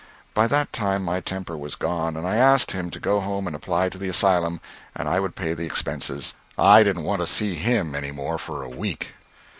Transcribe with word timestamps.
By 0.33 0.47
that 0.47 0.73
time 0.73 1.03
my 1.03 1.19
temper 1.19 1.55
was 1.55 1.75
gone, 1.75 2.17
and 2.17 2.25
I 2.27 2.35
asked 2.37 2.71
him 2.71 2.89
to 2.89 2.99
go 2.99 3.19
home 3.19 3.45
and 3.45 3.55
apply 3.55 3.89
to 3.89 3.99
the 3.99 4.09
Asylum 4.09 4.59
and 4.95 5.07
I 5.07 5.19
would 5.19 5.35
pay 5.35 5.53
the 5.53 5.67
expenses; 5.67 6.33
I 6.57 6.81
didn't 6.81 7.03
want 7.03 7.21
to 7.21 7.27
see 7.27 7.53
him 7.53 7.93
any 7.93 8.09
more 8.11 8.39
for 8.39 8.63
a 8.63 8.67
week. 8.69 9.13